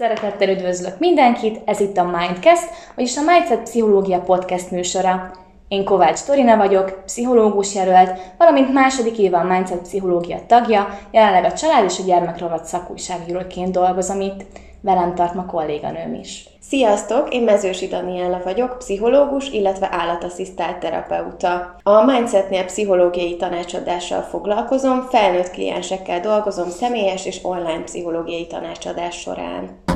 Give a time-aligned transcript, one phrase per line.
[0.00, 5.30] Szeretettel üdvözlök mindenkit, ez itt a Mindcast, vagyis a Mindset Pszichológia Podcast műsora.
[5.68, 11.52] Én Kovács Torina vagyok, pszichológus jelölt, valamint második éve a Mindset Pszichológia tagja, jelenleg a
[11.52, 14.44] család és a gyermekrovat szakújságíróként dolgozom itt.
[14.80, 16.48] Velem tart ma kolléganőm is.
[16.60, 21.76] Sziasztok, én Mezősi Daniella vagyok, pszichológus, illetve állatasszisztált terapeuta.
[21.82, 29.88] A Mindsetnél pszichológiai tanácsadással foglalkozom, felnőtt kliensekkel dolgozom személyes és online pszichológiai tanácsadás során.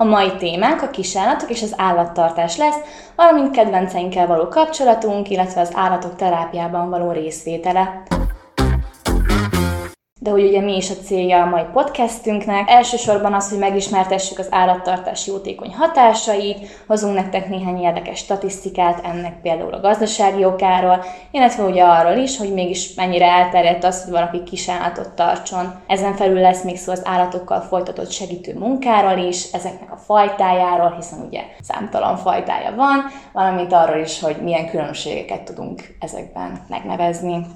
[0.00, 2.76] A mai témánk a kisállatok és az állattartás lesz,
[3.16, 8.02] valamint kedvenceinkkel való kapcsolatunk, illetve az állatok terápiában való részvétele.
[10.20, 12.70] De hogy ugye mi is a célja a mai podcastünknek?
[12.70, 19.74] Elsősorban az, hogy megismertessük az állattartás jótékony hatásait, hozunk nektek néhány érdekes statisztikát ennek például
[19.74, 25.08] a gazdasági okáról, illetve ugye arról is, hogy mégis mennyire elterjedt az, hogy valaki kisállatot
[25.08, 25.74] tartson.
[25.86, 31.26] Ezen felül lesz még szó az állatokkal folytatott segítő munkáról is, ezeknek a fajtájáról, hiszen
[31.26, 37.46] ugye számtalan fajtája van, valamint arról is, hogy milyen különbségeket tudunk ezekben megnevezni.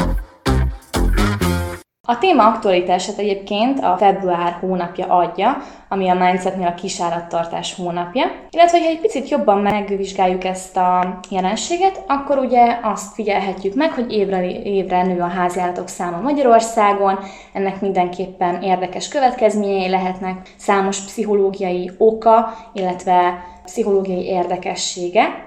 [2.13, 5.57] A téma aktualitását egyébként a február hónapja adja,
[5.89, 8.25] ami a Mindsetnél a kisállattartás hónapja.
[8.51, 14.13] Illetve, ha egy picit jobban megvizsgáljuk ezt a jelenséget, akkor ugye azt figyelhetjük meg, hogy
[14.13, 17.19] évre, évre nő a háziállatok száma Magyarországon,
[17.53, 25.45] ennek mindenképpen érdekes következményei lehetnek, számos pszichológiai oka, illetve pszichológiai érdekessége.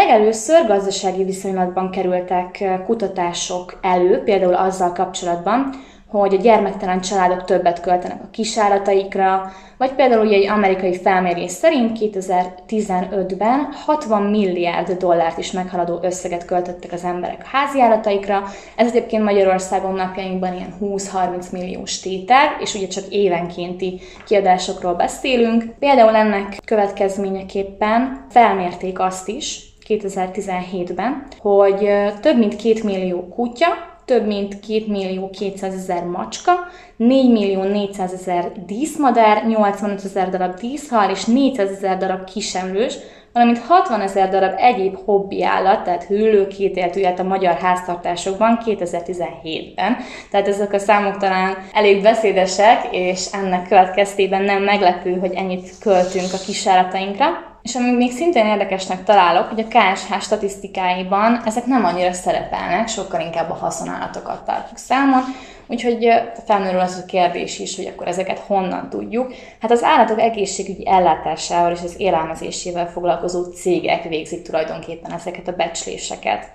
[0.00, 5.70] Legelőször gazdasági viszonylatban kerültek kutatások elő, például azzal kapcsolatban,
[6.06, 11.98] hogy a gyermektelen családok többet költenek a kisálataikra, vagy például ugye egy amerikai felmérés szerint
[12.00, 18.42] 2015-ben 60 milliárd dollárt is meghaladó összeget költöttek az emberek a háziálataikra.
[18.76, 25.64] Ez egyébként Magyarországon napjainkban ilyen 20-30 milliós tétel, és ugye csak évenkénti kiadásokról beszélünk.
[25.78, 31.90] Például ennek következményeképpen felmérték azt is, 2017-ben, hogy
[32.20, 33.66] több mint 2 millió kutya,
[34.04, 36.52] több mint 2 millió 200 ezer macska,
[36.96, 42.94] 4 millió 400 ezer díszmadár, 85 ezer darab díszhal és 400 ezer darab kisemlős,
[43.32, 49.96] valamint 60 ezer darab egyéb hobbi állat, tehát hüllő, kétéltűját a magyar háztartásokban 2017-ben.
[50.30, 56.32] Tehát ezek a számok talán elég beszédesek, és ennek következtében nem meglepő, hogy ennyit költünk
[56.32, 57.49] a kisáratainkra.
[57.62, 63.20] És ami még szintén érdekesnek találok, hogy a KSH statisztikáiban ezek nem annyira szerepelnek, sokkal
[63.20, 65.22] inkább a haszonállatokat tartjuk számon,
[65.66, 66.08] úgyhogy
[66.46, 69.32] felmerül az a kérdés is, hogy akkor ezeket honnan tudjuk.
[69.60, 76.52] Hát az állatok egészségügyi ellátásával és az élelmezésével foglalkozó cégek végzik tulajdonképpen ezeket a becsléseket.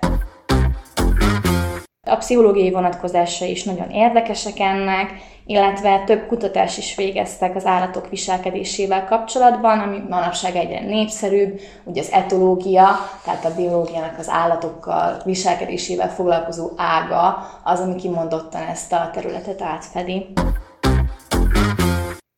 [2.08, 5.12] A pszichológiai vonatkozása is nagyon érdekesek ennek,
[5.46, 12.12] illetve több kutatás is végeztek az állatok viselkedésével kapcsolatban, ami manapság egyre népszerűbb, ugye az
[12.12, 12.88] etológia,
[13.24, 20.26] tehát a biológiának az állatokkal viselkedésével foglalkozó ága az, ami kimondottan ezt a területet átfedi.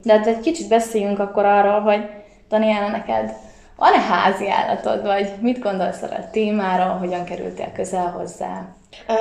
[0.05, 2.09] De hát egy kicsit beszéljünk akkor arról, hogy
[2.49, 3.33] Daniela, neked
[3.77, 8.78] van-e házi állatod, vagy mit gondolsz erre a témáról, hogyan kerültél közel hozzá?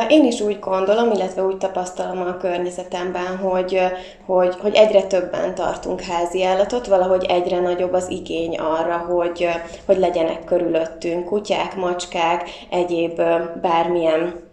[0.08, 3.80] Én is úgy gondolom, illetve úgy tapasztalom a környezetemben, hogy,
[4.26, 9.48] hogy, hogy egyre többen tartunk házi állatot, valahogy egyre nagyobb az igény arra, hogy,
[9.86, 13.22] hogy legyenek körülöttünk kutyák, macskák, egyéb
[13.62, 14.47] bármilyen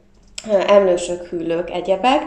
[0.66, 2.22] emlősök, hüllők, egyebek.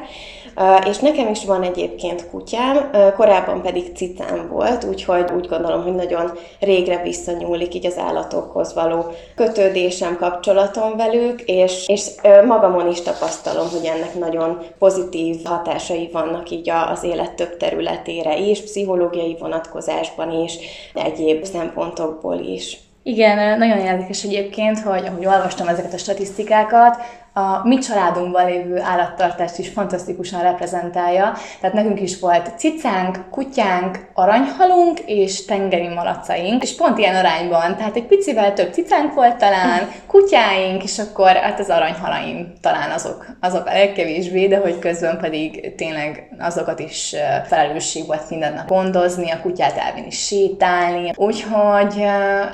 [0.89, 6.31] És nekem is van egyébként kutyám, korábban pedig cicám volt, úgyhogy úgy gondolom, hogy nagyon
[6.59, 9.05] régre visszanyúlik így az állatokhoz való
[9.35, 12.07] kötődésem, kapcsolatom velük, és, és
[12.45, 18.61] magamon is tapasztalom, hogy ennek nagyon pozitív hatásai vannak így az élet több területére is,
[18.61, 20.57] pszichológiai vonatkozásban is,
[20.93, 22.77] egyéb szempontokból is.
[23.03, 26.97] Igen, nagyon érdekes egyébként, hogy ahogy olvastam ezeket a statisztikákat,
[27.37, 31.33] a mi családunkban lévő állattartást is fantasztikusan reprezentálja.
[31.61, 37.75] Tehát nekünk is volt cicánk, kutyánk, aranyhalunk és tengeri malacaink, és pont ilyen arányban.
[37.77, 43.25] Tehát egy picivel több cicánk volt talán, kutyáink, és akkor hát az aranyhalaim talán azok,
[43.41, 49.31] azok a legkevésbé, de hogy közben pedig tényleg azokat is felelősség volt minden nap gondozni,
[49.31, 51.11] a kutyát elvinni sétálni.
[51.15, 52.05] Úgyhogy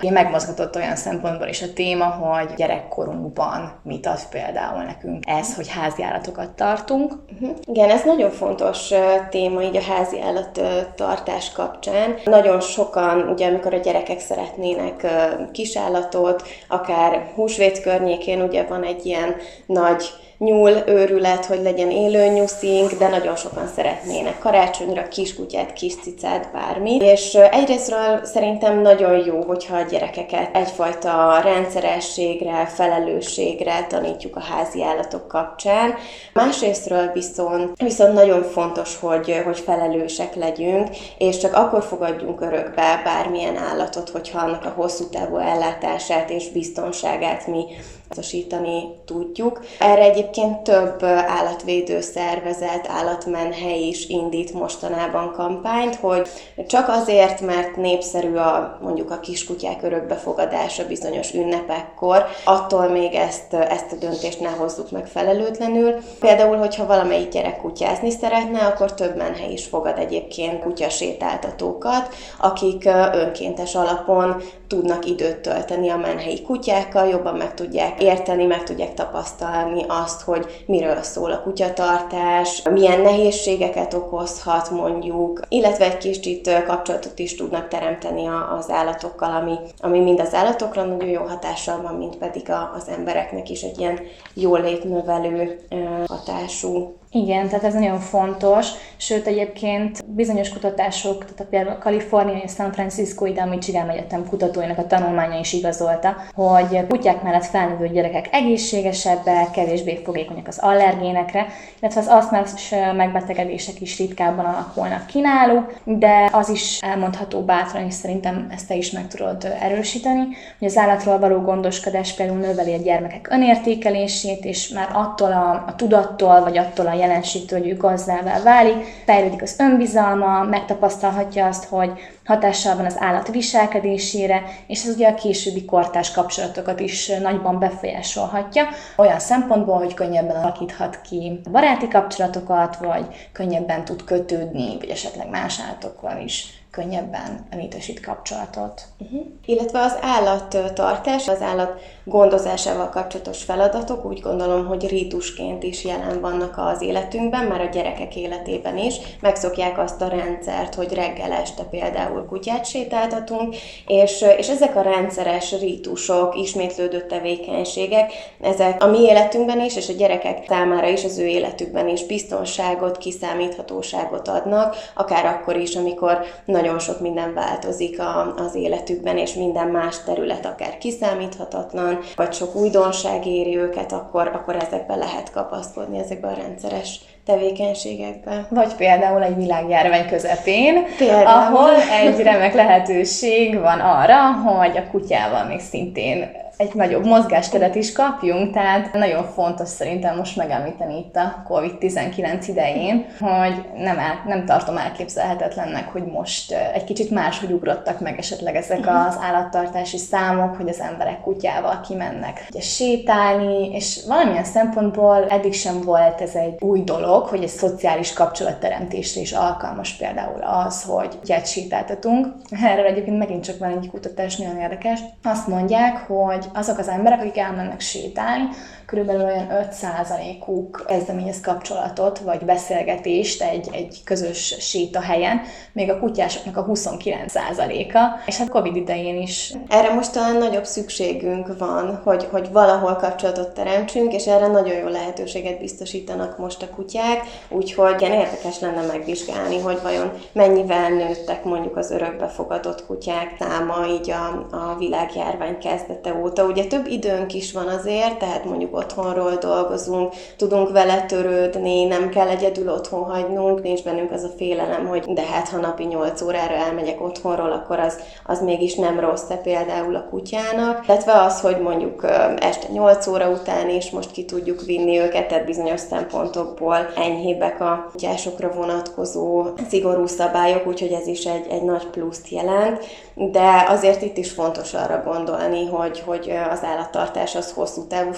[0.02, 5.56] én megmozgatott olyan szempontból is a téma, hogy gyerekkorunkban mit ad például például nekünk ez,
[5.56, 7.14] hogy háziállatokat tartunk.
[7.34, 7.58] Uh-huh.
[7.66, 8.90] Igen, ez nagyon fontos
[9.30, 10.62] téma így a háziállat
[10.96, 12.16] tartás kapcsán.
[12.24, 15.08] Nagyon sokan, ugye amikor a gyerekek szeretnének
[15.52, 19.36] kisállatot, akár húsvét környékén, ugye van egy ilyen
[19.66, 20.04] nagy
[20.38, 26.96] nyúl őrület, hogy legyen élő nyuszink, de nagyon sokan szeretnének karácsonyra kiskutyát, kis cicát, bármi.
[26.96, 35.28] És egyrésztről szerintem nagyon jó, hogyha a gyerekeket egyfajta rendszerességre, felelősségre tanítjuk a házi állatok
[35.28, 35.94] kapcsán.
[36.34, 40.88] Másrésztről viszont, viszont nagyon fontos, hogy, hogy felelősek legyünk,
[41.18, 47.48] és csak akkor fogadjunk örökbe bármilyen állatot, hogyha annak a hosszú távú ellátását és biztonságát
[47.48, 47.66] mi
[48.14, 49.62] biztosítani tudjuk.
[49.80, 56.30] Erre egyébként több állatvédő szervezet, állatmenhely is indít mostanában kampányt, hogy
[56.68, 63.92] csak azért, mert népszerű a mondjuk a kiskutyák örökbefogadása bizonyos ünnepekkor, attól még ezt, ezt
[63.92, 65.94] a döntést ne hozzuk meg felelőtlenül.
[66.20, 73.76] Például, hogyha valamelyik gyerek kutyázni szeretne, akkor több menhely is fogad egyébként kutyasétáltatókat, akik önkéntes
[73.76, 80.13] alapon tudnak időt tölteni a menhelyi kutyákkal, jobban meg tudják érteni, meg tudják tapasztalni azt,
[80.22, 87.68] hogy miről szól a kutyatartás, milyen nehézségeket okozhat mondjuk, illetve egy kicsit kapcsolatot is tudnak
[87.68, 88.28] teremteni
[88.58, 93.50] az állatokkal, ami, ami mind az állatokra nagyon jó hatással van, mint pedig az embereknek
[93.50, 94.00] is egy ilyen
[94.34, 95.60] jólétnövelő
[96.08, 98.68] hatású igen, tehát ez nagyon fontos,
[98.98, 104.28] sőt egyébként bizonyos kutatások, tehát például a Kaliforniai és San Francisco ide a Michigan Egyetem
[104.28, 111.48] kutatóinak a tanulmánya is igazolta, hogy kutyák mellett felnövő gyerekek egészségesebbek, kevésbé fogékonyak az allergénekre,
[111.80, 117.94] illetve az asztmás megbetegedések is ritkábban alakulnak ki náluk, de az is elmondható bátran, és
[117.94, 120.28] szerintem ezt te is meg tudod erősíteni,
[120.60, 125.76] hogy az állatról való gondoskodás például növeli a gyermekek önértékelését, és már attól a, a
[125.76, 131.92] tudattól, vagy attól a jelenségtől, hogy ő gazdává válik, fejlődik az önbizalma, megtapasztalhatja azt, hogy
[132.26, 138.68] hatással van az állat viselkedésére, és ez ugye a későbbi kortás kapcsolatokat is nagyban befolyásolhatja,
[138.98, 145.60] olyan szempontból, hogy könnyebben alakíthat ki baráti kapcsolatokat, vagy könnyebben tud kötődni, vagy esetleg más
[145.60, 148.82] állatokkal is könnyebben létesít kapcsolatot.
[148.98, 149.22] Uh-huh.
[149.46, 156.54] Illetve az állattartás, az állat gondozásával kapcsolatos feladatok úgy gondolom, hogy rítusként is jelen vannak
[156.58, 158.96] az életünkben, már a gyerekek életében is.
[159.22, 163.56] Megszokják azt a rendszert, hogy reggel este például kutyát sétáltatunk,
[163.88, 168.12] és, és ezek a rendszeres rítusok, ismétlődő tevékenységek,
[168.42, 172.98] ezek a mi életünkben is, és a gyerekek számára is, az ő életükben is biztonságot,
[172.98, 179.34] kiszámíthatóságot adnak, akár akkor is, amikor nagy nagyon sok minden változik a, az életükben, és
[179.34, 186.00] minden más terület akár kiszámíthatatlan, vagy sok újdonság éri őket, akkor, akkor ezekbe lehet kapaszkodni,
[186.00, 188.48] ezekbe a rendszeres tevékenységekbe.
[188.50, 191.26] Vagy például egy világjárvány közepén, például.
[191.26, 197.92] ahol egy remek lehetőség van arra, hogy a kutyával még szintén egy nagyobb mozgásteret is
[197.92, 204.46] kapjunk, tehát nagyon fontos szerintem most megemlíteni itt a COVID-19 idején, hogy nem, el, nem
[204.46, 208.96] tartom elképzelhetetlennek, hogy most egy kicsit máshogy ugrottak meg esetleg ezek mhm.
[208.96, 215.82] az állattartási számok, hogy az emberek kutyával kimennek ugye, sétálni, és valamilyen szempontból eddig sem
[215.82, 221.48] volt ez egy új dolog, hogy egy szociális kapcsolatteremtésre is alkalmas például az, hogy kutyát
[221.48, 222.28] sétáltatunk.
[222.64, 225.00] Erről egyébként megint csak van egy kutatás, nagyon érdekes.
[225.24, 228.48] Azt mondják, hogy azok az emberek, akik elmennek sétálni,
[228.94, 236.66] körülbelül olyan 5%-uk kezdeményez kapcsolatot, vagy beszélgetést egy, egy közös sétahelyen, még a kutyásoknak a
[236.66, 239.54] 29%-a, és hát Covid idején is.
[239.68, 244.88] Erre most talán nagyobb szükségünk van, hogy, hogy valahol kapcsolatot teremtsünk, és erre nagyon jó
[244.88, 251.78] lehetőséget biztosítanak most a kutyák, úgyhogy igen, érdekes lenne megvizsgálni, hogy vajon mennyivel nőttek mondjuk
[251.78, 256.46] az örökbefogadott kutyák száma így a, a világjárvány kezdete óta.
[256.46, 262.28] Ugye több időnk is van azért, tehát mondjuk otthonról dolgozunk, tudunk vele törődni, nem kell
[262.28, 266.54] egyedül otthon hagynunk, nincs bennünk az a félelem, hogy de hát ha napi 8 órára
[266.54, 270.88] elmegyek otthonról, akkor az, az mégis nem rossz-e például a kutyának.
[270.88, 275.46] Illetve az, hogy mondjuk este 8 óra után is most ki tudjuk vinni őket, tehát
[275.46, 282.30] bizonyos szempontokból enyhébbek a kutyásokra vonatkozó szigorú szabályok, úgyhogy ez is egy, egy nagy pluszt
[282.30, 282.86] jelent
[283.16, 288.12] de azért itt is fontos arra gondolni, hogy, hogy az állattartás az hosszú távú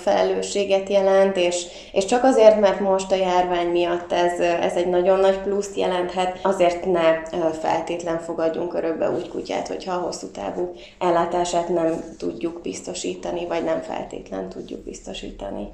[0.46, 5.20] felelősséget jelent, és, és csak azért, mert most a járvány miatt ez, ez egy nagyon
[5.20, 11.70] nagy pluszt jelenthet, azért ne feltétlen fogadjunk örökbe úgy kutyát, hogyha a hosszú távú ellátását
[11.70, 15.70] nem tudjuk biztosítani, vagy nem feltétlen tudjuk biztosítani.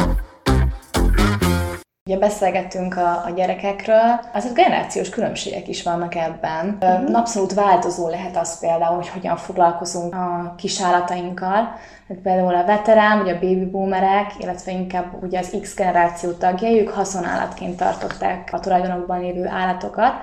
[2.10, 6.66] Ugye beszélgettünk a, a gyerekekről, azért generációs különbségek is vannak ebben.
[6.86, 7.14] Mm-hmm.
[7.14, 11.76] Abszolút változó lehet az például, hogy hogyan foglalkozunk a kisállatainkkal.
[12.24, 16.90] Például a veterán, vagy a baby boomerek, illetve inkább ugye az X generáció tagjai, ők
[16.90, 20.14] haszonállatként tartották a tulajdonokban lévő állatokat.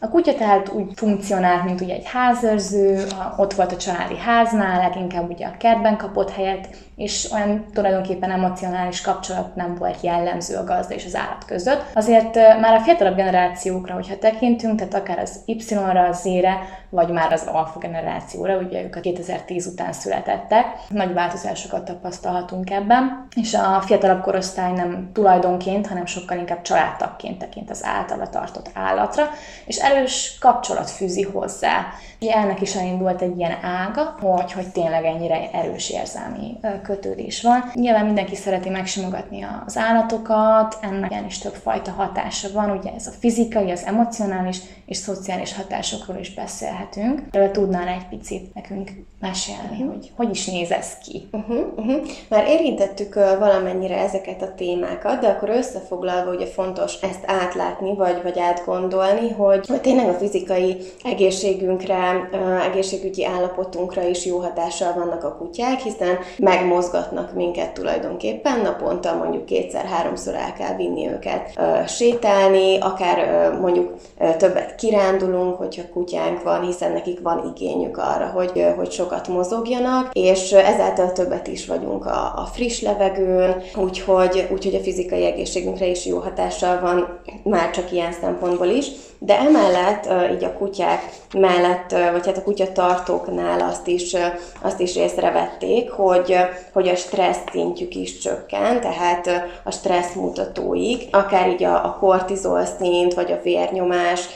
[0.00, 3.04] A kutya tehát úgy funkcionált, mint ugye egy házőrző,
[3.36, 9.00] ott volt a családi háznál, leginkább ugye a kertben kapott helyet, és olyan tulajdonképpen emocionális
[9.00, 11.84] kapcsolat nem volt jellemző a gazda és az állat között.
[11.94, 16.58] Azért már a fiatalabb generációkra, hogyha tekintünk, tehát akár az Y-ra, az Z-re,
[16.90, 23.26] vagy már az alfa generációra, ugye ők a 2010 után születettek, nagy változásokat tapasztalhatunk ebben,
[23.36, 29.24] és a fiatalabb korosztály nem tulajdonként, hanem sokkal inkább családtagként tekint az általa tartott állatra,
[29.64, 31.86] és erős kapcsolat fűzi hozzá.
[32.20, 37.70] Ugye ennek is elindult egy ilyen ága, hogy, hogy tényleg ennyire erős érzelmi kötődés van.
[37.74, 43.12] Nyilván mindenki szereti megsimogatni az állatokat, ennek is több fajta hatása van, ugye ez a
[43.18, 46.34] fizikai, az emocionális és szociális hatásokról is
[46.78, 47.30] beszélhetünk.
[47.30, 49.88] De tudnál egy picit nekünk mesélni, uh-huh.
[49.88, 51.28] hogy hogy is néz ez ki?
[51.32, 52.06] Uh-huh, uh-huh.
[52.28, 58.22] Már érintettük uh, valamennyire ezeket a témákat, de akkor összefoglalva ugye fontos ezt átlátni, vagy,
[58.22, 65.24] vagy átgondolni, hogy, hogy tényleg a fizikai egészségünkre, uh, egészségügyi állapotunkra is jó hatással vannak
[65.24, 72.78] a kutyák, hiszen megmozgatnak minket tulajdonképpen, naponta mondjuk kétszer-háromszor el kell vinni őket uh, sétálni,
[72.78, 73.94] akár mondjuk
[74.36, 80.10] többet kirándulunk, hogyha kutyánk van, hiszen nekik van igényük arra, hogy, hogy sok sokat mozogjanak,
[80.12, 86.06] és ezáltal többet is vagyunk a, a friss levegőn, úgyhogy, úgyhogy a fizikai egészségünkre is
[86.06, 88.86] jó hatással van, már csak ilyen szempontból is.
[89.18, 94.16] De emellett így a kutyák mellett, vagy hát a kutyatartóknál azt is,
[94.62, 96.36] azt is észrevették, hogy,
[96.72, 102.64] hogy a stressz szintjük is csökken, tehát a stressz mutatóik, akár így a, a kortizol
[102.64, 104.28] szint, vagy a vérnyomás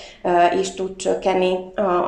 [0.61, 1.59] is tud csökkenni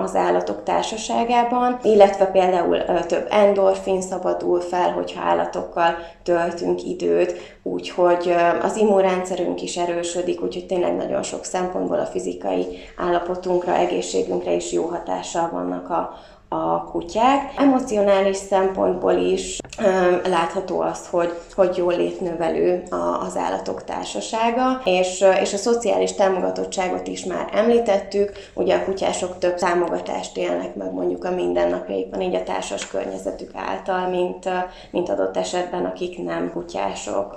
[0.03, 8.77] az állatok társaságában, illetve például több endorfin szabadul fel, hogyha állatokkal töltünk időt, úgyhogy az
[8.77, 12.64] immunrendszerünk is erősödik, úgyhogy tényleg nagyon sok szempontból a fizikai
[12.97, 16.19] állapotunkra, egészségünkre is jó hatással vannak a,
[16.49, 17.53] a kutyák.
[17.57, 22.83] Emocionális szempontból is ö, látható az, hogy, hogy jól létnövelő
[23.27, 29.55] az állatok társasága, és, és a szociális támogatottságot is már említettük, ugye a kutyások több
[29.55, 34.49] támogatást élnek meg mondjuk a mindennapjaikban, így a társas környezetük által, mint,
[34.91, 37.35] mint adott esetben, akik nem kutyások.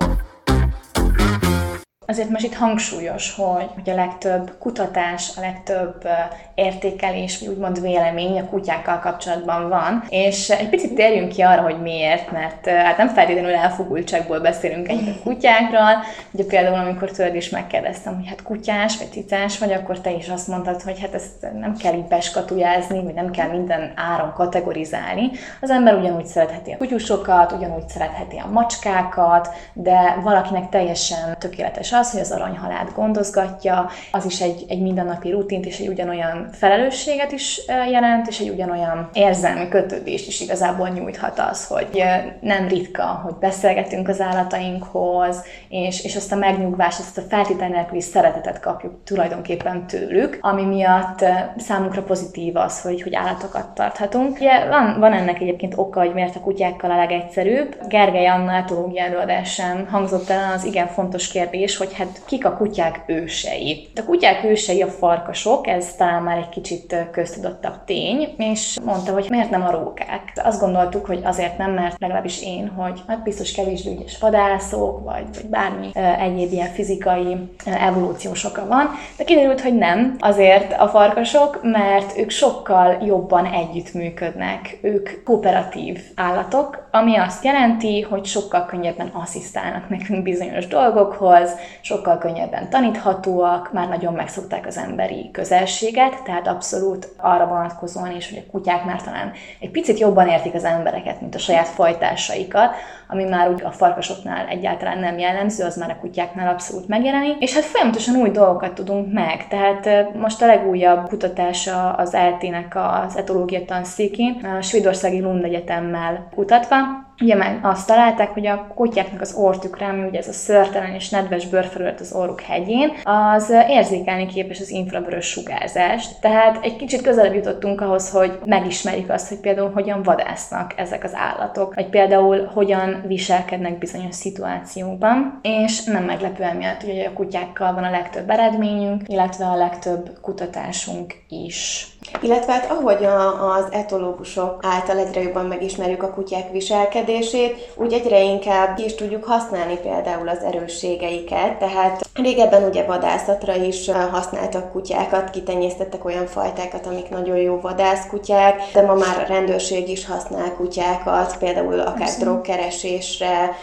[2.10, 6.08] Azért most itt hangsúlyos, hogy, hogy a legtöbb kutatás, a legtöbb
[6.56, 12.32] értékelés, úgymond vélemény a kutyákkal kapcsolatban van, és egy picit térjünk ki arra, hogy miért,
[12.32, 16.04] mert hát nem feltétlenül elfogultságból beszélünk egy kutyákról.
[16.32, 20.28] Ugye például, amikor tőled is megkérdeztem, hogy hát kutyás vagy cicás vagy, akkor te is
[20.28, 25.32] azt mondtad, hogy hát ezt nem kell így beskatujázni, vagy nem kell minden áron kategorizálni.
[25.62, 32.12] Az ember ugyanúgy szeretheti a kutyusokat, ugyanúgy szeretheti a macskákat, de valakinek teljesen tökéletes az,
[32.12, 37.62] hogy az aranyhalált gondozgatja, az is egy, egy mindennapi rutint és egy ugyanolyan felelősséget is
[37.92, 42.04] jelent, és egy ugyanolyan érzelmi kötődést is igazából nyújthat az, hogy
[42.42, 48.02] nem ritka, hogy beszélgetünk az állatainkhoz, és, és azt a megnyugvást, azt a feltétlen nélküli
[48.02, 51.26] szeretetet kapjuk tulajdonképpen tőlük, ami miatt
[51.58, 54.36] számunkra pozitív az, hogy, hogy állatokat tarthatunk.
[54.40, 57.78] Ugye van, van ennek egyébként oka, hogy miért a kutyákkal a legegyszerűbb.
[57.88, 62.54] Gergely Anna etológia előadásán hangzott el az igen fontos kérdés, hogy hogy hát kik a
[62.54, 63.88] kutyák ősei.
[63.96, 69.26] A kutyák ősei a farkasok, ez talán már egy kicsit köztudottabb tény, és mondta, hogy
[69.30, 70.32] miért nem a rókák.
[70.36, 75.26] Azt gondoltuk, hogy azért nem, mert legalábbis én, hogy hát biztos kevésbé ügyes vadászok, vagy,
[75.34, 75.90] vagy bármi
[76.20, 80.16] egyéb ilyen fizikai evolúciós oka van, de kiderült, hogy nem.
[80.20, 84.78] Azért a farkasok, mert ők sokkal jobban együttműködnek.
[84.82, 92.70] Ők kooperatív állatok, ami azt jelenti, hogy sokkal könnyebben asszisztálnak nekünk bizonyos dolgokhoz, sokkal könnyebben
[92.70, 98.86] taníthatóak, már nagyon megszokták az emberi közelséget, tehát abszolút arra vonatkozóan is, hogy a kutyák
[98.86, 102.76] már talán egy picit jobban értik az embereket, mint a saját fajtásaikat,
[103.08, 107.54] ami már úgy a farkasoknál egyáltalán nem jellemző, az már a kutyáknál abszolút megjelenik, és
[107.54, 109.48] hát folyamatosan új dolgokat tudunk meg.
[109.48, 117.07] Tehát most a legújabb kutatása az ELT-nek az etológia tanszékén, a Svédországi Lund Egyetemmel kutatva,
[117.22, 121.10] ugye meg azt találták, hogy a kutyáknak az ortükre, ami ugye ez a szörtelen és
[121.10, 126.20] nedves bőrfelület az orruk hegyén, az érzékelni képes az infravörös sugárzást.
[126.22, 131.16] Tehát egy kicsit közelebb jutottunk ahhoz, hogy megismerjük azt, hogy például hogyan vadásznak ezek az
[131.16, 135.40] állatok, vagy például hogyan viselkednek bizonyos szituációkban.
[135.42, 141.14] És nem meglepő emiatt, hogy a kutyákkal van a legtöbb eredményünk, illetve a legtöbb kutatásunk
[141.30, 141.88] is.
[142.22, 148.22] Illetve hát ahogy a, az etológusok által egyre jobban megismerjük a kutyák viselkedését, úgy egyre
[148.22, 151.58] inkább ki is tudjuk használni például az erősségeiket.
[151.60, 158.82] Tehát régebben ugye vadászatra is használtak kutyákat, kitenyésztettek olyan fajtákat, amik nagyon jó vadászkutyák, de
[158.82, 163.56] ma már a rendőrség is használ kutyákat, például akár drogkeresésre,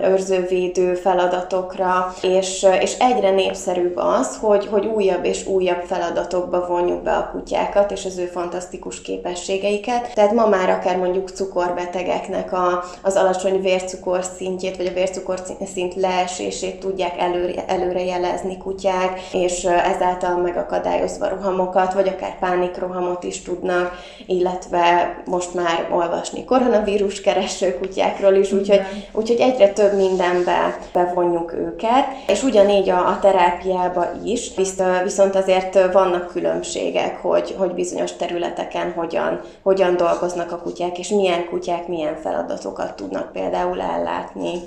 [0.00, 7.12] őrzővédő feladatokra, és, és egyre népszerűbb az, hogy, hogy újabb és újabb feladatokba vonjuk be
[7.12, 10.14] a kutyát kutyákat és az ő fantasztikus képességeiket.
[10.14, 15.38] Tehát ma már akár mondjuk cukorbetegeknek a, az alacsony vércukor szintjét, vagy a vércukor
[15.72, 23.42] szint leesését tudják előre, előre jelezni kutyák, és ezáltal megakadályozva rohamokat, vagy akár pánikrohamot is
[23.42, 23.92] tudnak,
[24.26, 28.80] illetve most már olvasni koronavírus kereső kutyákról is, úgyhogy,
[29.12, 34.50] úgyhogy egyre több mindenbe bevonjuk őket, és ugyanígy a, a terápiába is,
[35.04, 41.46] viszont azért vannak különbségek, hogy, hogy bizonyos területeken hogyan, hogyan dolgoznak a kutyák, és milyen
[41.46, 44.60] kutyák milyen feladatokat tudnak például ellátni.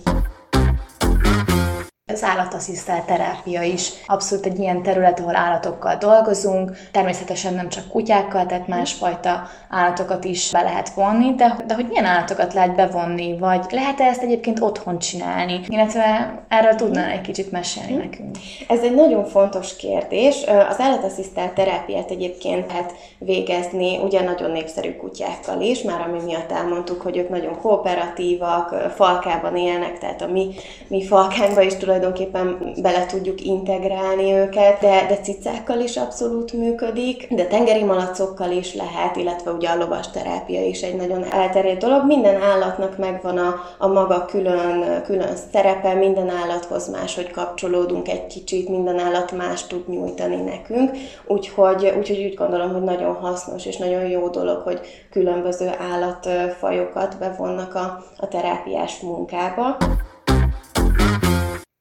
[2.14, 8.46] Az állatasszisztált terápia is abszolút egy ilyen terület, ahol állatokkal dolgozunk, természetesen nem csak kutyákkal,
[8.46, 13.66] tehát másfajta állatokat is be lehet vonni, de, de hogy milyen állatokat lehet bevonni, vagy
[13.70, 17.98] lehet-e ezt egyébként otthon csinálni, illetve erről tudnál egy kicsit mesélni hm.
[17.98, 18.36] nekünk?
[18.68, 20.44] Ez egy nagyon fontos kérdés.
[20.70, 27.02] Az állatasszisztált terápiát egyébként lehet végezni ugye nagyon népszerű kutyákkal is, már ami miatt elmondtuk,
[27.02, 30.54] hogy ők nagyon kooperatívak, falkában élnek, tehát a mi,
[30.88, 37.34] mi falkánkba is tulajdonképpen tulajdonképpen bele tudjuk integrálni őket, de, de cicákkal is abszolút működik,
[37.34, 42.06] de tengeri malacokkal is lehet, illetve ugye a lovas terápia is egy nagyon elterjedt dolog.
[42.06, 48.70] Minden állatnak megvan a, a maga külön, külön szerepe, minden állathoz máshogy kapcsolódunk egy kicsit,
[48.70, 50.92] minden állat más tud nyújtani nekünk,
[51.28, 54.80] úgyhogy, úgyhogy úgy gondolom, hogy nagyon hasznos és nagyon jó dolog, hogy
[55.12, 59.78] különböző állatfajokat bevonnak a, a terápiás munkába.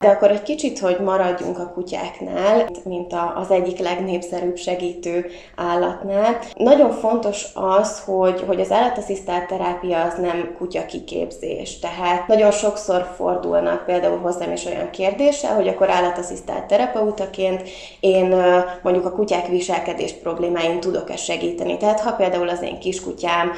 [0.07, 5.27] De akkor egy kicsit, hogy maradjunk a kutyáknál, mint az egyik legnépszerűbb segítő
[5.57, 6.39] állatnál.
[6.55, 11.79] Nagyon fontos az, hogy, hogy az állatasszisztált terápia az nem kutya kiképzés.
[11.79, 17.63] Tehát nagyon sokszor fordulnak például hozzám is olyan kérdéssel, hogy akkor állatasszisztált terapeutaként
[18.01, 18.35] én
[18.83, 21.77] mondjuk a kutyák viselkedés problémáin tudok-e segíteni.
[21.77, 23.53] Tehát ha például az én kiskutyám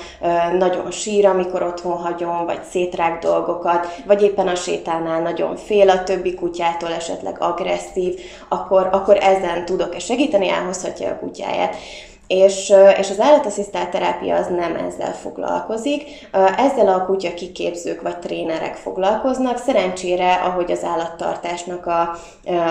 [0.58, 6.02] nagyon sír, amikor otthon hagyom, vagy szétrág dolgokat, vagy éppen a sétánál nagyon fél a
[6.02, 11.76] többi kutyától esetleg agresszív, akkor, akkor ezen tudok-e segíteni, elhozhatja a kutyáját
[12.28, 16.02] és, és az állatasszisztált terápia az nem ezzel foglalkozik.
[16.56, 19.58] Ezzel a kutya kiképzők vagy trénerek foglalkoznak.
[19.58, 22.16] Szerencsére, ahogy az állattartásnak a,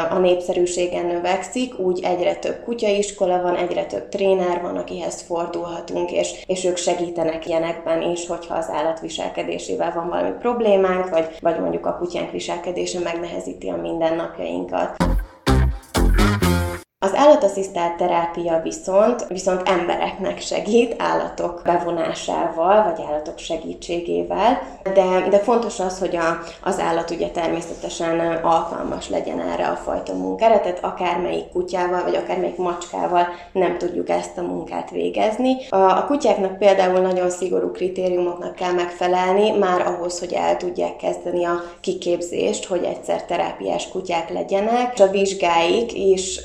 [0.09, 6.43] a népszerűsége növekszik, úgy egyre több kutyaiskola van, egyre több tréner van, akihez fordulhatunk, és,
[6.45, 11.85] és ők segítenek ilyenekben is, hogyha az állat viselkedésével van valami problémánk, vagy, vagy mondjuk
[11.85, 14.95] a kutyánk viselkedése megnehezíti a mindennapjainkat.
[17.07, 25.79] Az állatasszisztált terápia viszont, viszont embereknek segít állatok bevonásával, vagy állatok segítségével, de, de fontos
[25.79, 31.49] az, hogy a, az állat ugye természetesen alkalmas legyen erre a fajta munkára, tehát akármelyik
[31.49, 35.55] kutyával, vagy akármelyik macskával nem tudjuk ezt a munkát végezni.
[35.69, 41.45] A, a kutyáknak például nagyon szigorú kritériumoknak kell megfelelni, már ahhoz, hogy el tudják kezdeni
[41.45, 46.41] a kiképzést, hogy egyszer terápiás kutyák legyenek, és a vizsgáik is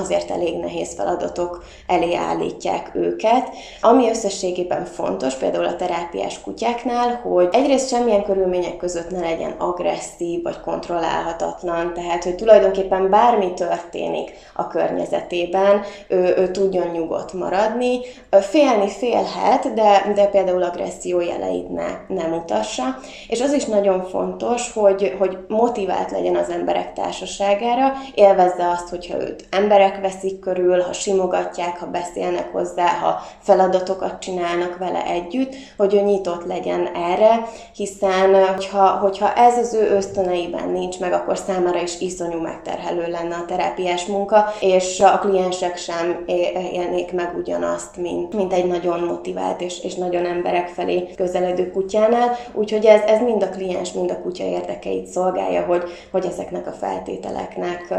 [0.00, 3.48] azért elég nehéz feladatok elé állítják őket.
[3.80, 10.42] Ami összességében fontos, például a terápiás kutyáknál, hogy egyrészt semmilyen körülmények között ne legyen agresszív
[10.42, 17.98] vagy kontrollálhatatlan, tehát hogy tulajdonképpen bármi történik a környezetében, ő, ő tudjon nyugodt maradni.
[18.30, 22.84] Félni félhet, de, de például agresszió jeleit ne, ne mutassa.
[23.28, 29.20] És az is nagyon fontos, hogy, hogy motivált legyen az emberek társaságára, élvezze azt, hogyha
[29.20, 29.44] őt
[29.80, 36.00] emberek veszik körül, ha simogatják, ha beszélnek hozzá, ha feladatokat csinálnak vele együtt, hogy ő
[36.00, 42.00] nyitott legyen erre, hiszen hogyha, hogyha ez az ő ösztöneiben nincs meg, akkor számára is
[42.00, 46.24] iszonyú megterhelő lenne a terápiás munka, és a kliensek sem
[46.72, 52.36] élnék meg ugyanazt, mint, mint egy nagyon motivált és, és nagyon emberek felé közeledő kutyánál.
[52.52, 56.72] Úgyhogy ez, ez mind a kliens, mind a kutya érdekeit szolgálja, hogy, hogy ezeknek a
[56.72, 57.94] feltételeknek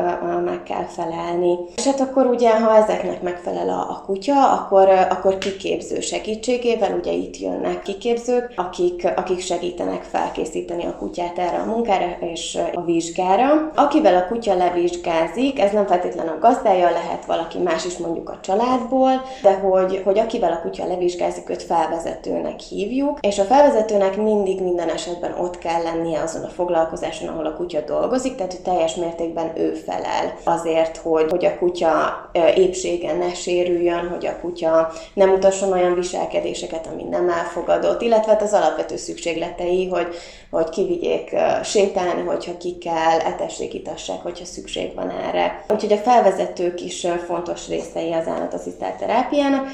[0.45, 1.57] meg kell felelni.
[1.75, 7.11] És hát akkor ugye, ha ezeknek megfelel a, a kutya, akkor, akkor kiképző segítségével, ugye
[7.11, 13.71] itt jönnek kiképzők, akik, akik segítenek felkészíteni a kutyát erre a munkára és a vizsgára.
[13.75, 18.39] Akivel a kutya levizsgázik, ez nem feltétlenül a gazdája, lehet valaki más is mondjuk a
[18.41, 24.61] családból, de hogy, hogy akivel a kutya levizsgázik, őt felvezetőnek hívjuk, és a felvezetőnek mindig
[24.61, 29.51] minden esetben ott kell lennie azon a foglalkozáson, ahol a kutya dolgozik, tehát teljes mértékben
[29.55, 35.71] ő felel azért, hogy, hogy a kutya épsége ne sérüljön, hogy a kutya nem mutasson
[35.71, 40.07] olyan viselkedéseket, ami nem elfogadott, illetve hát az alapvető szükségletei, hogy,
[40.49, 45.65] hogy kivigyék sétálni, hogyha ki kell, etessék, itassák, hogyha szükség van erre.
[45.69, 49.67] Úgyhogy a felvezetők is fontos részei az állatasszisztált terápiának,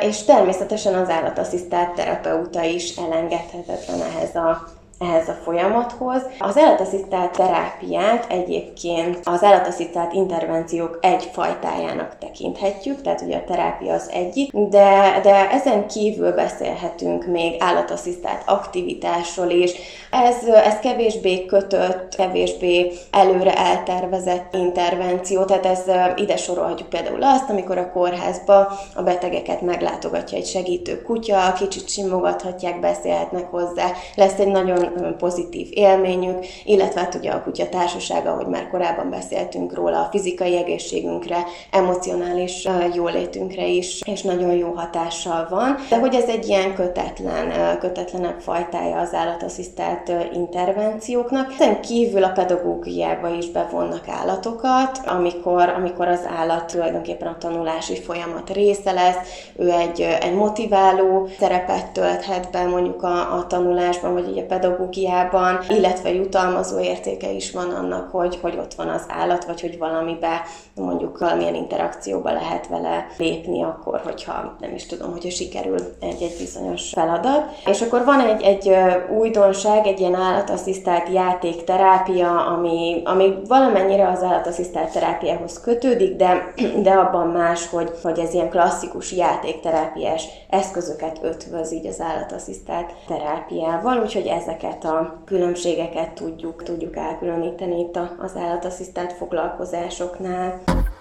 [0.00, 6.22] és természetesen az állatasszisztált terapeuta is elengedhetetlen ehhez a ehhez a folyamathoz.
[6.38, 14.10] Az állatasszisztált terápiát egyébként az állatasszisztált intervenciók egy fajtájának tekinthetjük, tehát ugye a terápia az
[14.12, 19.72] egyik, de, de ezen kívül beszélhetünk még állatasszisztált aktivitásról is.
[20.10, 25.82] Ez, ez kevésbé kötött, kevésbé előre eltervezett intervenció, tehát ez
[26.16, 32.80] ide sorolhatjuk például azt, amikor a kórházba a betegeket meglátogatja egy segítő kutya, kicsit simogathatják,
[32.80, 34.85] beszélhetnek hozzá, lesz egy nagyon
[35.18, 40.56] pozitív élményük, illetve hát ugye a kutya társasága, ahogy már korábban beszéltünk róla, a fizikai
[40.56, 45.76] egészségünkre, emocionális jólétünkre is, és nagyon jó hatással van.
[45.88, 51.52] De hogy ez egy ilyen kötetlen, kötetlenebb fajtája az állatasszisztált intervencióknak.
[51.52, 58.50] Ezen kívül a pedagógiába is bevonnak állatokat, amikor, amikor az állat tulajdonképpen a tanulási folyamat
[58.50, 59.16] része lesz,
[59.56, 64.75] ő egy, egy motiváló szerepet tölthet be mondjuk a, a tanulásban, vagy így a pedagógiában,
[64.76, 69.78] pedagógiában, illetve jutalmazó értéke is van annak, hogy, hogy ott van az állat, vagy hogy
[69.78, 70.42] valamibe,
[70.80, 76.88] mondjuk valamilyen interakcióba lehet vele lépni akkor, hogyha nem is tudom, hogyha sikerül egy-egy bizonyos
[76.88, 77.44] feladat.
[77.66, 78.72] És akkor van egy, egy
[79.18, 87.28] újdonság, egy ilyen állatasszisztált játékterápia, ami, ami valamennyire az állatasszisztált terápiához kötődik, de, de abban
[87.28, 94.84] más, hogy, hogy ez ilyen klasszikus játékterápiás eszközöket ötvöz így az állatasszisztált terápiával, úgyhogy ezeket
[94.84, 100.65] a különbségeket tudjuk, tudjuk elkülöníteni itt az állatasszisztált foglalkozásoknál.
[100.66, 100.95] Thank you.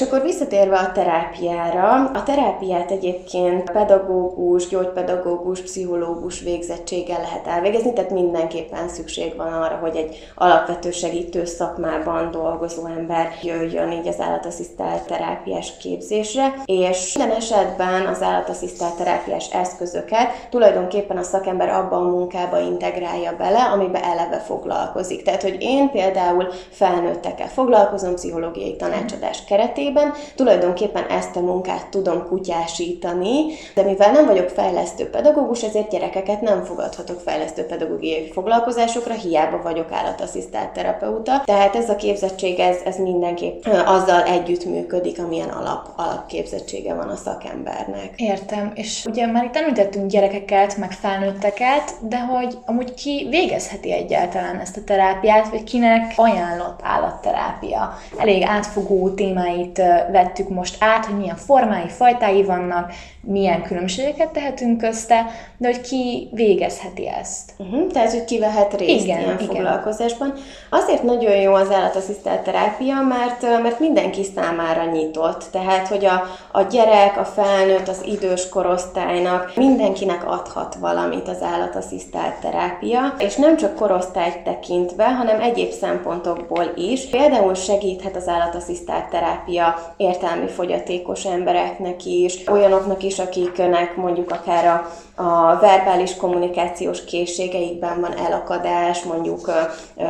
[0.00, 8.10] És akkor visszatérve a terápiára, a terápiát egyébként pedagógus, gyógypedagógus, pszichológus végzettséggel lehet elvégezni, tehát
[8.10, 15.06] mindenképpen szükség van arra, hogy egy alapvető segítő szakmában dolgozó ember jöjjön így az állatasszisztált
[15.06, 22.58] terápiás képzésre, és minden esetben az állatasszisztált terápiás eszközöket tulajdonképpen a szakember abba a munkába
[22.58, 25.22] integrálja bele, amiben eleve foglalkozik.
[25.22, 32.26] Tehát, hogy én például felnőttekkel foglalkozom pszichológiai tanácsadás keretében, esetében tulajdonképpen ezt a munkát tudom
[32.28, 39.62] kutyásítani, de mivel nem vagyok fejlesztő pedagógus, ezért gyerekeket nem fogadhatok fejlesztő pedagógiai foglalkozásokra, hiába
[39.62, 41.42] vagyok állatasszisztált terapeuta.
[41.44, 47.16] Tehát ez a képzettség, ez, ez mindenképp azzal együtt működik, amilyen alap, alapképzettsége van a
[47.16, 48.12] szakembernek.
[48.16, 54.58] Értem, és ugye már itt említettünk gyerekeket, meg felnőtteket, de hogy amúgy ki végezheti egyáltalán
[54.58, 57.98] ezt a terápiát, vagy kinek ajánlott állatterápia?
[58.18, 59.79] Elég átfogó témáit
[60.10, 66.28] vettük most át, hogy milyen formái, fajtái vannak, milyen különbségeket tehetünk közte, de hogy ki
[66.32, 67.52] végezheti ezt.
[67.58, 69.46] Uh-huh, tehát, hogy ki vehet részt igen, ilyen igen.
[69.46, 70.32] foglalkozásban.
[70.70, 75.44] Azért nagyon jó az állatasszisztált terápia, mert, mert mindenki számára nyitott.
[75.50, 82.34] Tehát, hogy a, a gyerek, a felnőtt, az idős korosztálynak mindenkinek adhat valamit az állatasszisztált
[82.40, 87.06] terápia, és nem csak korosztályt tekintve, hanem egyéb szempontokból is.
[87.10, 89.59] Például segíthet az állatasszisztált terápia
[89.96, 94.88] értelmi fogyatékos embereknek is, olyanoknak is, akiknek mondjuk akár a,
[95.22, 99.50] a verbális kommunikációs készségeikben van elakadás, mondjuk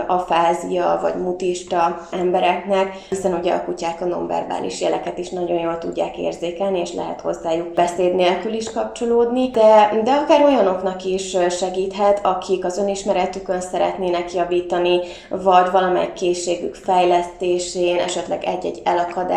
[0.07, 6.19] afázia vagy mutista embereknek, hiszen ugye a kutyák a nonverbális jeleket is nagyon jól tudják
[6.19, 12.65] érzékelni, és lehet hozzájuk beszéd nélkül is kapcsolódni, de, de akár olyanoknak is segíthet, akik
[12.65, 18.83] az önismeretükön szeretnének javítani, vagy valamelyik készségük fejlesztésén, esetleg egy-egy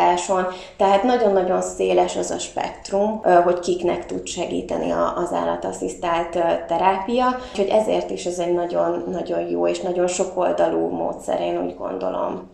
[0.03, 0.45] elakadáson.
[0.77, 6.29] Tehát nagyon-nagyon széles az a spektrum, hogy kiknek tud segíteni az állatasszisztált
[6.67, 12.51] terápia, úgyhogy ezért is ez egy nagyon-nagyon jó és nagyon sokoldalú módszer, én úgy gondolom.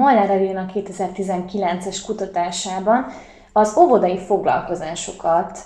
[0.00, 3.06] Molnár Elina 2019-es kutatásában
[3.52, 5.58] az óvodai foglalkozásokat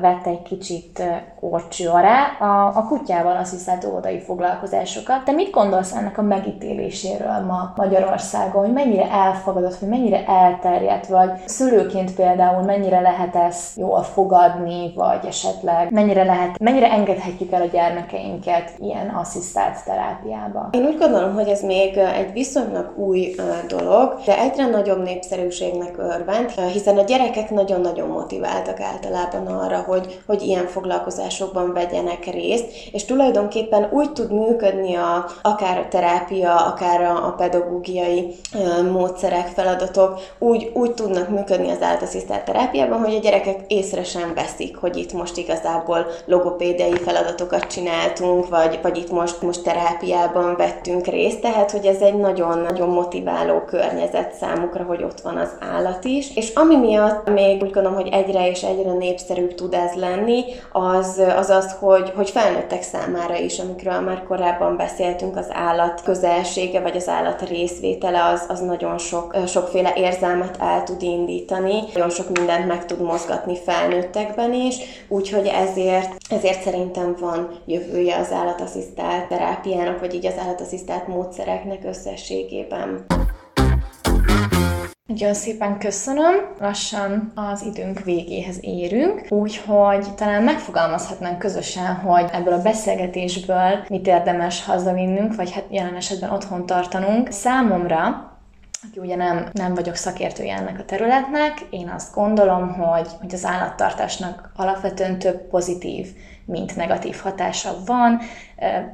[0.00, 1.02] vette egy kicsit
[1.40, 5.24] korcső alá a, a kutyával asszisztált óvodai foglalkozásokat.
[5.24, 11.30] Te mit gondolsz ennek a megítéléséről ma Magyarországon, hogy mennyire elfogadott, vagy mennyire elterjedt, vagy
[11.44, 17.66] szülőként például mennyire lehet ezt jól fogadni, vagy esetleg mennyire lehet, mennyire engedhetjük el a
[17.66, 20.68] gyermekeinket ilyen asszisztált terápiába?
[20.70, 23.34] Én úgy gondolom, hogy ez még egy viszonylag új
[23.68, 30.42] dolog, de egyre nagyobb népszerűségnek örvend, hiszen a gyerekek nagyon-nagyon motiváltak általában arra, hogy, hogy
[30.42, 37.26] ilyen foglalkozásokban vegyenek részt, és tulajdonképpen úgy tud működni a, akár a terápia, akár a,
[37.26, 43.64] a pedagógiai ö, módszerek, feladatok, úgy, úgy tudnak működni az áltasszisztált terápiában, hogy a gyerekek
[43.66, 49.62] észre sem veszik, hogy itt most igazából logopédiai feladatokat csináltunk, vagy, vagy itt most, most
[49.62, 55.50] terápiában vettünk részt, tehát hogy ez egy nagyon-nagyon motiváló környezet számukra, hogy ott van az
[55.72, 56.36] állat is.
[56.36, 60.44] És ami miatt még úgy gondolom, hogy egyre és egyre népszerű egyszerűbb tud ez lenni,
[60.72, 66.80] az az, az hogy, hogy felnőttek számára is, amikről már korábban beszéltünk, az állat közelsége,
[66.80, 72.38] vagy az állat részvétele, az, az nagyon sok, sokféle érzelmet el tud indítani, nagyon sok
[72.38, 74.76] mindent meg tud mozgatni felnőttekben is,
[75.08, 83.04] úgyhogy ezért, ezért szerintem van jövője az állatasszisztált terápiának, vagy így az állatasszisztált módszereknek összességében.
[85.06, 86.34] Nagyon szépen köszönöm.
[86.58, 94.64] Lassan az időnk végéhez érünk, úgyhogy talán megfogalmazhatnánk közösen, hogy ebből a beszélgetésből mit érdemes
[94.64, 97.30] hazavinnünk, vagy hát jelen esetben otthon tartanunk.
[97.30, 98.32] Számomra
[98.88, 103.44] aki ugye nem, nem vagyok szakértője ennek a területnek, én azt gondolom, hogy, hogy az
[103.44, 106.06] állattartásnak alapvetően több pozitív
[106.46, 108.20] mint negatív hatása van.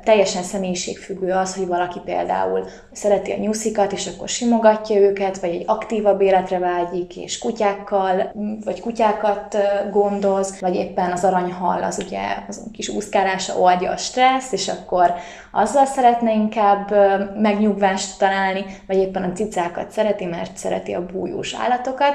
[0.04, 5.64] Teljesen személyiségfüggő az, hogy valaki például szereti a nyuszikat, és akkor simogatja őket, vagy egy
[5.66, 8.32] aktívabb életre vágyik, és kutyákkal,
[8.64, 9.56] vagy kutyákat
[9.90, 15.14] gondoz, vagy éppen az aranyhal az ugye az kis úszkálása oldja a stresszt, és akkor
[15.50, 16.94] azzal szeretne inkább
[17.36, 22.14] megnyugvást találni, vagy éppen a cicákat szereti, mert szereti a bújós állatokat.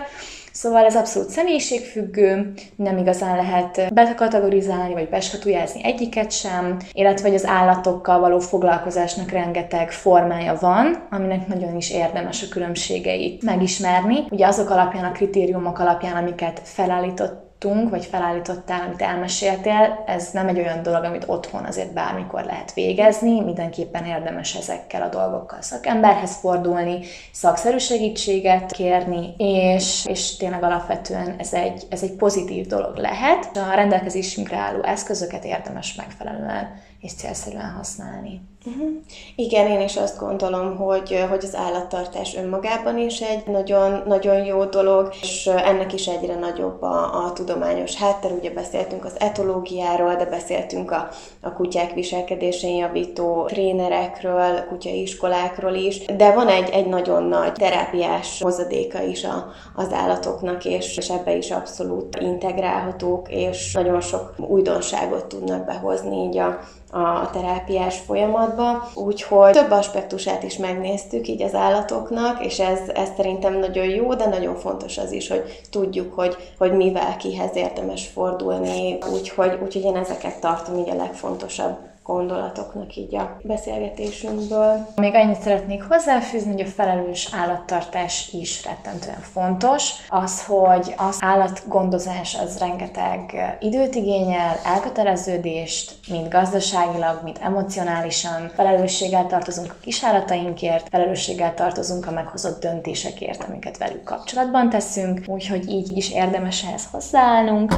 [0.56, 7.46] Szóval ez abszolút személyiségfüggő, nem igazán lehet bekategorizálni vagy beskatujázni egyiket sem, illetve hogy az
[7.46, 14.18] állatokkal való foglalkozásnak rengeteg formája van, aminek nagyon is érdemes a különbségeit megismerni.
[14.30, 20.48] Ugye azok alapján, a kritériumok alapján, amiket felállított tudtunk, vagy felállítottál, amit elmeséltél, ez nem
[20.48, 26.36] egy olyan dolog, amit otthon azért bármikor lehet végezni, mindenképpen érdemes ezekkel a dolgokkal szakemberhez
[26.36, 27.00] fordulni,
[27.32, 33.58] szakszerű segítséget kérni, és, és tényleg alapvetően ez egy, ez egy pozitív dolog lehet.
[33.58, 38.42] A rendelkezésünkre álló eszközöket érdemes megfelelően és célszerűen használni.
[38.68, 38.90] Uh-huh.
[39.36, 44.64] Igen, én is azt gondolom, hogy, hogy az állattartás önmagában is egy nagyon, nagyon jó
[44.64, 48.32] dolog, és ennek is egyre nagyobb a, a tudományos hátter.
[48.32, 51.10] Ugye beszéltünk az etológiáról, de beszéltünk a,
[51.42, 59.02] a kutyák viselkedésén javító trénerekről, kutyaiskolákról is, de van egy, egy nagyon nagy terápiás hozadéka
[59.02, 65.66] is a, az állatoknak, és, és ebbe is abszolút integrálhatók, és nagyon sok újdonságot tudnak
[65.66, 66.60] behozni így a,
[66.96, 73.60] a terápiás folyamatba, úgyhogy több aspektusát is megnéztük így az állatoknak, és ez, ez szerintem
[73.60, 78.98] nagyon jó, de nagyon fontos az is, hogy tudjuk, hogy, hogy mivel kihez érdemes fordulni,
[79.12, 84.88] úgyhogy, úgyhogy én ezeket tartom így a legfontosabb gondolatoknak így a beszélgetésünkből.
[84.96, 89.92] Még annyit szeretnék hozzáfűzni, hogy a felelős állattartás is rettentően fontos.
[90.10, 98.50] Az, hogy az állatgondozás az rengeteg időt igényel, elköteleződést, mind gazdaságilag, mind emocionálisan.
[98.56, 105.98] Felelősséggel tartozunk a kisállatainkért, felelősséggel tartozunk a meghozott döntésekért, amiket velük kapcsolatban teszünk, úgyhogy így
[105.98, 107.74] is érdemes ehhez hozzáállnunk.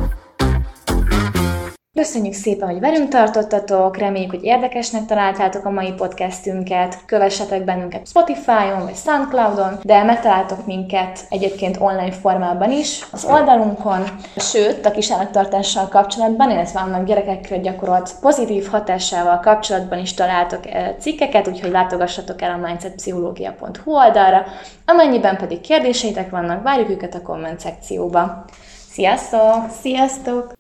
[1.98, 8.84] Köszönjük szépen, hogy velünk tartottatok, reméljük, hogy érdekesnek találtátok a mai podcastünket, kövessetek bennünket Spotify-on
[8.84, 14.04] vagy Soundcloud-on, de megtaláltok minket egyébként online formában is az oldalunkon,
[14.36, 21.48] sőt, a kisállattartással kapcsolatban, illetve annak gyerekekre gyakorolt pozitív hatásával kapcsolatban is találtok eh, cikkeket,
[21.48, 24.46] úgyhogy látogassatok el a mindsetpszichológia.hu oldalra,
[24.86, 28.46] amennyiben pedig kérdéseitek vannak, várjuk őket a komment szekcióba.
[28.92, 29.70] Sziasztok!
[29.82, 30.54] Sziasztok!